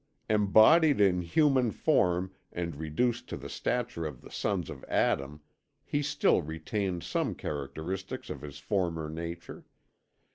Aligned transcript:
Embodied 0.31 0.99
in 0.99 1.21
human 1.21 1.69
form 1.69 2.33
and 2.51 2.75
reduced 2.75 3.29
to 3.29 3.37
the 3.37 3.47
stature 3.47 4.03
of 4.03 4.21
the 4.21 4.31
sons 4.31 4.67
of 4.67 4.83
Adam, 4.85 5.41
he 5.85 6.01
still 6.01 6.41
retained 6.41 7.03
some 7.03 7.35
characteristics 7.35 8.31
of 8.31 8.41
his 8.41 8.57
former 8.57 9.07
nature. 9.07 9.63